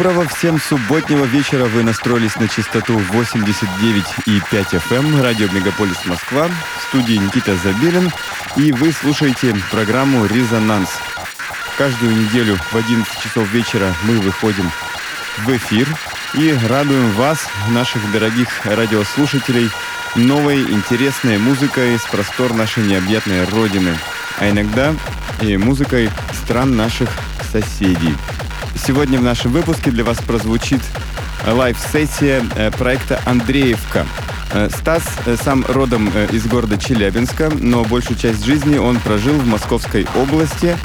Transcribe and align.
Доброго 0.00 0.26
всем 0.28 0.58
субботнего 0.58 1.26
вечера. 1.26 1.66
Вы 1.66 1.82
настроились 1.82 2.34
на 2.36 2.48
частоту 2.48 2.98
89,5 3.12 4.72
FM, 4.72 4.96
эм, 4.96 5.22
радио 5.22 5.46
Мегаполис 5.52 6.06
Москва, 6.06 6.48
в 6.48 6.82
студии 6.88 7.16
Никита 7.16 7.54
Забелин, 7.58 8.10
и 8.56 8.72
вы 8.72 8.92
слушаете 8.92 9.54
программу 9.70 10.24
«Резонанс». 10.24 10.88
Каждую 11.76 12.16
неделю 12.16 12.56
в 12.72 12.74
11 12.74 13.22
часов 13.22 13.46
вечера 13.52 13.94
мы 14.04 14.18
выходим 14.20 14.70
в 15.36 15.54
эфир 15.54 15.86
и 16.32 16.58
радуем 16.66 17.10
вас, 17.10 17.46
наших 17.68 18.10
дорогих 18.10 18.48
радиослушателей, 18.64 19.68
новой 20.16 20.62
интересной 20.62 21.36
музыкой 21.36 21.98
с 21.98 22.04
простор 22.04 22.54
нашей 22.54 22.84
необъятной 22.84 23.44
Родины, 23.44 23.98
а 24.38 24.48
иногда 24.48 24.94
и 25.42 25.58
музыкой 25.58 26.08
стран 26.42 26.74
наших 26.74 27.10
соседей. 27.52 28.16
Сегодня 28.76 29.18
в 29.18 29.22
нашем 29.22 29.52
выпуске 29.52 29.90
для 29.90 30.04
вас 30.04 30.18
прозвучит 30.18 30.80
лайв-сессия 31.46 32.42
э, 32.56 32.70
проекта 32.70 33.20
«Андреевка». 33.24 34.06
Э, 34.52 34.68
Стас 34.70 35.02
э, 35.26 35.36
сам 35.42 35.64
родом 35.68 36.08
из 36.32 36.46
города 36.46 36.78
Челябинска, 36.78 37.50
но 37.50 37.84
большую 37.84 38.18
часть 38.18 38.44
жизни 38.44 38.78
он 38.78 38.98
прожил 39.00 39.34
в 39.34 39.46
Московской 39.46 40.06
области, 40.16 40.76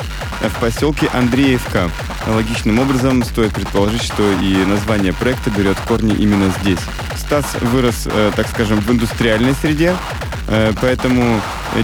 в 0.41 0.59
поселке 0.59 1.09
Андреевка. 1.13 1.89
Логичным 2.27 2.79
образом 2.79 3.23
стоит 3.23 3.53
предположить, 3.53 4.03
что 4.03 4.23
и 4.41 4.65
название 4.65 5.13
проекта 5.13 5.49
берет 5.51 5.77
корни 5.87 6.13
именно 6.13 6.51
здесь. 6.61 6.79
Стас 7.17 7.55
вырос, 7.61 8.07
так 8.35 8.47
скажем, 8.47 8.81
в 8.81 8.91
индустриальной 8.91 9.53
среде, 9.53 9.95
поэтому 10.81 11.39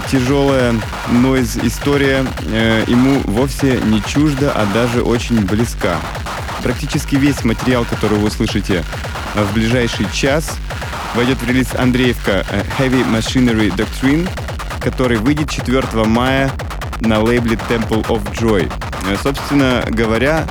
тяжелая 0.09 0.75
нойз-история 1.09 2.25
ему 2.87 3.21
вовсе 3.25 3.79
не 3.85 4.01
чужда, 4.03 4.51
а 4.55 4.65
даже 4.73 5.01
очень 5.01 5.39
близка. 5.45 5.97
Практически 6.63 7.15
весь 7.15 7.43
материал, 7.43 7.85
который 7.85 8.19
вы 8.19 8.27
услышите 8.27 8.83
в 9.35 9.53
ближайший 9.53 10.05
час, 10.13 10.57
войдет 11.15 11.41
в 11.41 11.47
релиз 11.47 11.67
Андреевка 11.77 12.45
Heavy 12.77 13.05
Machinery 13.09 13.75
Doctrine, 13.75 14.29
который 14.79 15.17
выйдет 15.17 15.49
4 15.49 16.05
мая 16.05 16.51
на 16.99 17.19
лейбле 17.19 17.57
Temple 17.69 18.05
of 18.07 18.21
Joy. 18.33 18.71
Собственно 19.23 19.83
говоря, 19.87 20.45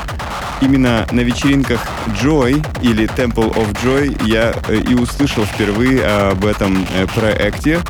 именно 0.61 1.07
на 1.13 1.21
вечеринках 1.21 1.81
Joy 2.21 2.67
или 2.83 3.09
Temple 3.09 3.55
of 3.55 3.73
Joy 3.83 4.27
я 4.27 4.53
и 4.75 4.95
услышал 4.95 5.45
впервые 5.45 6.05
об 6.05 6.45
этом 6.45 6.87
проекте. 7.15 7.81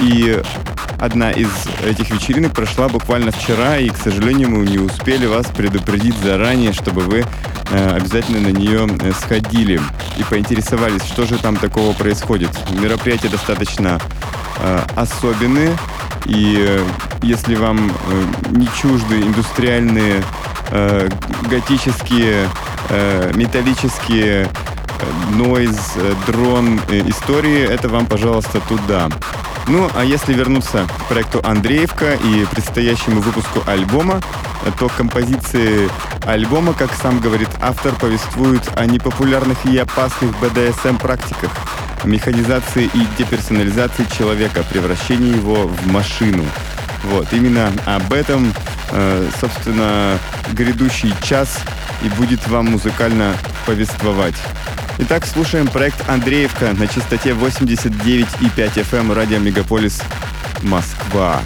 И 0.00 0.42
Одна 0.98 1.30
из 1.30 1.48
этих 1.84 2.10
вечеринок 2.10 2.52
прошла 2.52 2.88
буквально 2.88 3.30
вчера, 3.30 3.78
и, 3.78 3.88
к 3.88 3.96
сожалению, 3.96 4.50
мы 4.50 4.66
не 4.66 4.78
успели 4.78 5.26
вас 5.26 5.46
предупредить 5.46 6.16
заранее, 6.16 6.72
чтобы 6.72 7.02
вы 7.02 7.24
э, 7.70 7.90
обязательно 7.90 8.40
на 8.40 8.48
нее 8.48 8.86
э, 9.00 9.12
сходили 9.12 9.80
и 10.18 10.24
поинтересовались, 10.24 11.04
что 11.04 11.24
же 11.24 11.38
там 11.38 11.56
такого 11.56 11.92
происходит. 11.92 12.50
Мероприятия 12.72 13.28
достаточно 13.28 14.00
э, 14.58 14.80
особенные, 14.96 15.76
и 16.26 16.56
э, 16.58 16.84
если 17.22 17.54
вам 17.54 17.90
э, 17.90 18.24
не 18.50 18.68
чужды 18.80 19.20
индустриальные, 19.20 20.22
э, 20.70 21.08
готические, 21.48 22.48
металлические 23.34 24.48
нойз, 25.34 25.76
дрон 26.26 26.80
истории, 26.88 27.60
это 27.60 27.90
вам, 27.90 28.06
пожалуйста, 28.06 28.60
туда. 28.60 29.10
Ну, 29.68 29.90
а 29.94 30.02
если 30.02 30.32
вернуться 30.32 30.86
к 30.86 31.08
проекту 31.08 31.42
Андреевка 31.44 32.14
и 32.14 32.46
предстоящему 32.46 33.20
выпуску 33.20 33.62
альбома, 33.66 34.18
то 34.78 34.88
композиции 34.88 35.90
альбома, 36.24 36.72
как 36.72 36.90
сам 36.94 37.20
говорит 37.20 37.50
автор, 37.60 37.94
повествуют 37.94 38.62
о 38.76 38.86
непопулярных 38.86 39.66
и 39.66 39.76
опасных 39.76 40.30
BDSM-практиках, 40.40 41.50
механизации 42.04 42.88
и 42.94 43.06
деперсонализации 43.18 44.06
человека, 44.16 44.64
превращении 44.70 45.36
его 45.36 45.66
в 45.66 45.86
машину. 45.86 46.44
Вот, 47.04 47.30
именно 47.32 47.70
об 47.84 48.10
этом, 48.14 48.54
э, 48.90 49.28
собственно, 49.38 50.18
грядущий 50.52 51.12
час 51.22 51.60
и 52.02 52.08
будет 52.08 52.46
вам 52.48 52.70
музыкально 52.70 53.34
повествовать. 53.66 54.36
Итак, 55.00 55.26
слушаем 55.26 55.68
проект 55.68 56.08
Андреевка 56.08 56.74
на 56.74 56.88
частоте 56.88 57.30
89,5 57.30 58.26
FM 58.56 58.98
эм 58.98 59.12
радио 59.12 59.38
Мегаполис 59.38 60.02
Москва. 60.62 61.40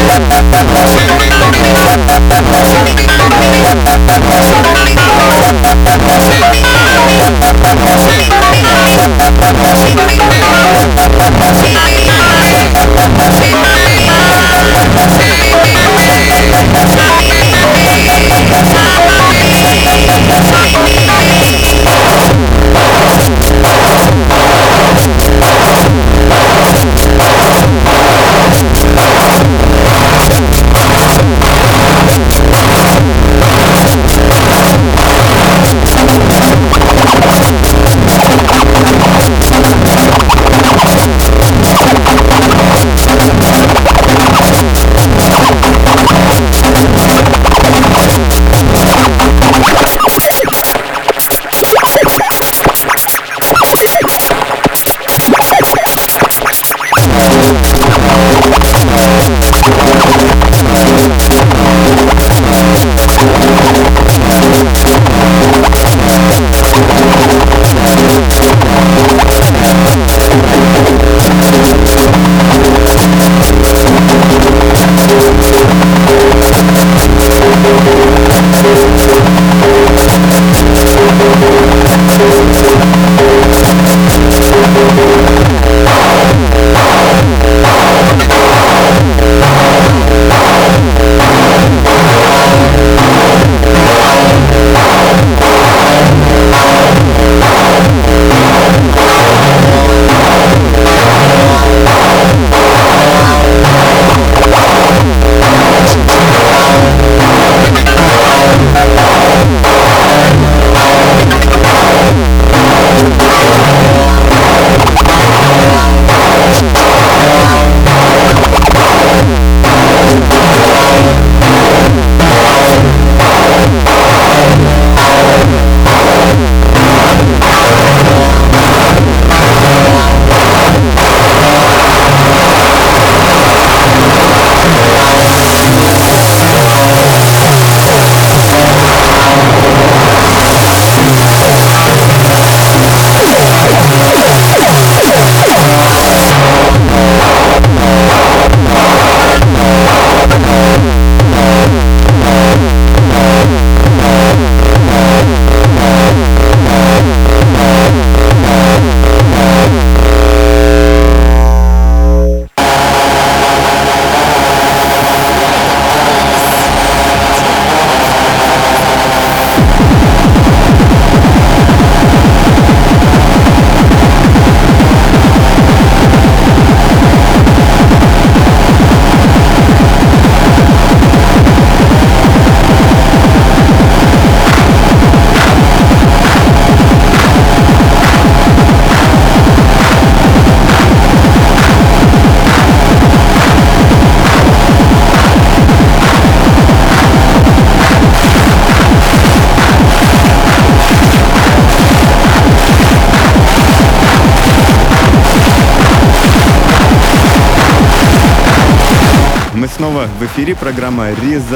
Gracias. 0.00 0.69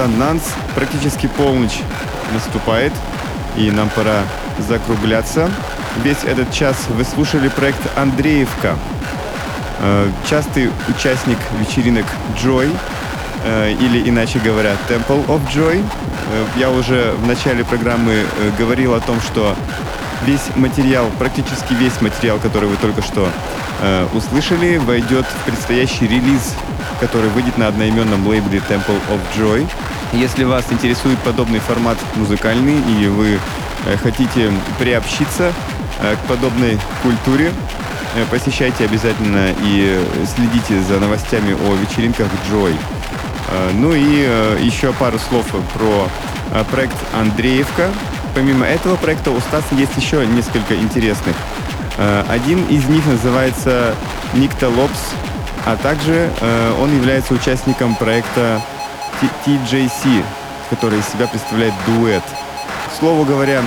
Программа 0.05 0.15
«Резонанс». 0.15 0.43
Практически 0.75 1.27
полночь 1.27 1.81
наступает, 2.33 2.93
и 3.57 3.71
нам 3.71 3.89
пора 3.91 4.23
закругляться. 4.69 5.51
Весь 6.03 6.25
этот 6.25 6.53
час 6.53 6.77
вы 6.89 7.05
слушали 7.05 7.49
проект 7.49 7.81
«Андреевка». 7.97 8.77
Э, 9.81 10.09
частый 10.29 10.71
участник 10.89 11.39
вечеринок 11.59 12.05
Joy, 12.43 12.71
э, 13.45 13.73
или 13.73 14.09
иначе 14.09 14.39
говоря, 14.39 14.77
Temple 14.89 15.27
of 15.27 15.41
Joy. 15.55 15.79
Э, 15.79 16.45
я 16.57 16.71
уже 16.71 17.13
в 17.23 17.27
начале 17.27 17.65
программы 17.65 18.25
говорил 18.59 18.95
о 18.95 19.01
том, 19.01 19.21
что 19.21 19.55
весь 20.27 20.57
материал, 20.57 21.07
практически 21.19 21.75
весь 21.75 22.01
материал, 22.01 22.39
который 22.39 22.69
вы 22.69 22.77
только 22.77 23.03
что 23.03 23.29
услышали, 24.15 24.79
войдет 24.79 25.27
в 25.27 25.45
предстоящий 25.45 26.07
релиз, 26.07 26.55
который 27.01 27.29
выйдет 27.31 27.59
на 27.59 27.69
одноименном 27.69 28.27
лейбле 28.27 28.63
Temple 28.69 28.99
of 29.11 29.21
Joy. 29.37 29.69
Если 30.15 30.45
вас 30.45 30.65
интересует 30.71 31.19
подобный 31.21 31.59
формат 31.59 31.99
музыкальный 32.15 32.79
и 33.01 33.07
вы 33.09 33.39
хотите 34.03 34.53
приобщиться 34.79 35.53
к 36.01 36.29
подобной 36.29 36.79
культуре, 37.03 37.53
Э, 38.15 38.25
посещайте 38.31 38.85
обязательно 38.85 39.53
и 39.61 40.01
следите 40.35 40.81
за 40.83 41.01
новостями 41.01 41.53
о 41.53 41.75
вечеринках 41.75 42.29
Joy. 42.51 42.73
Э, 43.51 43.71
ну 43.75 43.93
и 43.93 44.25
э, 44.27 44.59
еще 44.61 44.93
пару 44.93 45.19
слов 45.19 45.47
про 45.75 46.09
проект 46.71 46.97
Андреевка. 47.13 47.91
Помимо 48.35 48.65
этого 48.65 48.95
проекта 48.97 49.33
у 49.33 49.41
Стаса 49.41 49.75
есть 49.75 49.97
еще 49.97 50.25
несколько 50.27 50.77
интересных. 50.77 51.35
Один 52.29 52.65
из 52.67 52.85
них 52.87 53.05
называется 53.07 53.95
Никта 54.35 54.69
Лопс, 54.69 54.99
а 55.65 55.77
также 55.77 56.31
он 56.81 56.95
является 56.95 57.35
участником 57.35 57.95
проекта 57.97 58.61
TJC, 59.45 60.25
который 60.71 60.99
из 60.99 61.09
себя 61.09 61.27
представляет 61.27 61.75
дуэт. 61.87 62.23
К 62.89 62.99
слову 62.99 63.25
говоря, 63.25 63.63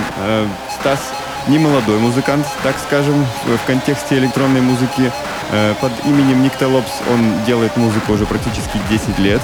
Стас 0.80 1.00
не 1.48 1.58
молодой 1.58 1.98
музыкант, 1.98 2.46
так 2.62 2.76
скажем, 2.78 3.24
в 3.46 3.66
контексте 3.66 4.18
электронной 4.18 4.60
музыки. 4.60 5.10
Э, 5.50 5.74
под 5.80 5.92
именем 6.04 6.42
Никта 6.42 6.68
Лопс 6.68 6.92
он 7.10 7.44
делает 7.46 7.76
музыку 7.76 8.12
уже 8.12 8.26
практически 8.26 8.78
10 8.90 9.18
лет. 9.18 9.40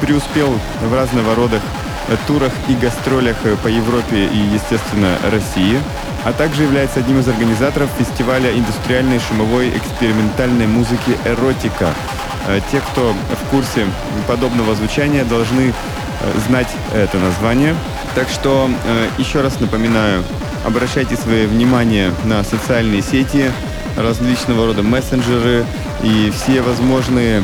Преуспел 0.00 0.58
в 0.80 0.94
разного 0.94 1.34
рода 1.34 1.60
э, 2.08 2.16
турах 2.26 2.52
и 2.68 2.74
гастролях 2.74 3.36
э, 3.44 3.56
по 3.62 3.68
Европе 3.68 4.24
и, 4.24 4.38
естественно, 4.38 5.18
России, 5.30 5.78
а 6.24 6.32
также 6.32 6.62
является 6.62 7.00
одним 7.00 7.20
из 7.20 7.28
организаторов 7.28 7.90
фестиваля 7.98 8.50
индустриальной 8.56 9.20
шумовой 9.20 9.68
экспериментальной 9.76 10.66
музыки 10.66 11.18
«Эротика». 11.26 11.94
Те, 12.70 12.80
кто 12.80 13.12
в 13.12 13.50
курсе 13.50 13.86
подобного 14.26 14.74
звучания, 14.74 15.24
должны 15.24 15.72
знать 16.46 16.68
это 16.94 17.18
название. 17.18 17.74
Так 18.14 18.28
что 18.28 18.68
еще 19.18 19.40
раз 19.40 19.60
напоминаю, 19.60 20.24
Обращайте 20.64 21.16
свое 21.16 21.46
внимание 21.46 22.12
на 22.24 22.44
социальные 22.44 23.00
сети, 23.00 23.50
различного 23.96 24.66
рода 24.66 24.82
мессенджеры 24.82 25.64
и 26.02 26.30
все 26.30 26.60
возможные, 26.60 27.40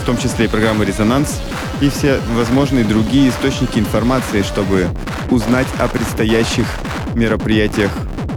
в 0.00 0.04
том 0.06 0.16
числе 0.16 0.46
и 0.46 0.48
программы 0.48 0.86
«Резонанс», 0.86 1.40
и 1.82 1.90
все 1.90 2.18
возможные 2.34 2.84
другие 2.84 3.28
источники 3.28 3.78
информации, 3.78 4.42
чтобы 4.42 4.88
узнать 5.30 5.68
о 5.78 5.88
предстоящих 5.88 6.66
мероприятиях 7.14 7.90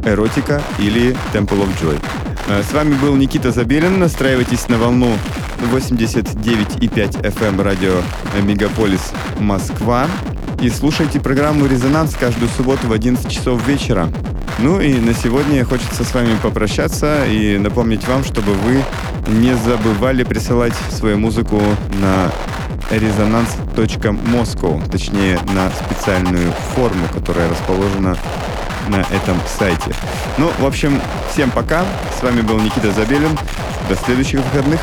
«Эротика» 0.05 0.61
или 0.77 1.15
«Temple 1.33 1.65
of 1.65 1.69
Joy». 1.81 2.30
Э, 2.51 2.63
с 2.63 2.73
вами 2.73 2.95
был 2.95 3.15
Никита 3.15 3.51
Забелин. 3.51 3.99
Настраивайтесь 3.99 4.67
на 4.67 4.77
волну 4.77 5.15
89,5 5.71 7.21
FM 7.21 7.47
эм 7.47 7.61
радио 7.61 7.93
Мегаполис 8.43 9.13
Москва 9.39 10.05
и 10.61 10.69
слушайте 10.69 11.21
программу 11.21 11.65
«Резонанс» 11.65 12.13
каждую 12.13 12.49
субботу 12.49 12.87
в 12.87 12.91
11 12.91 13.31
часов 13.31 13.65
вечера. 13.65 14.09
Ну 14.59 14.81
и 14.81 14.93
на 14.99 15.13
сегодня 15.13 15.63
хочется 15.63 16.03
с 16.03 16.13
вами 16.13 16.35
попрощаться 16.43 17.25
и 17.25 17.57
напомнить 17.57 18.05
вам, 18.05 18.25
чтобы 18.25 18.51
вы 18.53 18.83
не 19.27 19.55
забывали 19.55 20.25
присылать 20.25 20.73
свою 20.91 21.17
музыку 21.19 21.61
на 22.01 22.31
резонанс.москва, 22.91 24.81
точнее 24.91 25.39
на 25.53 25.71
специальную 25.71 26.51
форму, 26.75 27.07
которая 27.13 27.49
расположена 27.49 28.17
на 28.87 28.97
этом 29.15 29.39
сайте. 29.59 29.93
Ну, 30.37 30.51
в 30.59 30.65
общем, 30.65 31.01
всем 31.31 31.51
пока. 31.51 31.85
С 32.17 32.23
вами 32.23 32.41
был 32.41 32.59
Никита 32.59 32.91
Забелин. 32.91 33.37
До 33.89 33.95
следующих 33.95 34.39
выходных. 34.39 34.79